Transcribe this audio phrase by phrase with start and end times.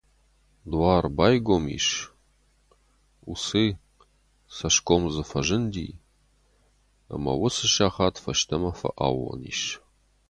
[0.71, 1.87] Дуар байгом ис,
[3.31, 3.65] усы
[4.55, 5.85] цӕсгом дзы фӕзынди,
[7.15, 9.61] ӕмӕ уыцы сахат фӕстӕмӕ фӕаууон ис.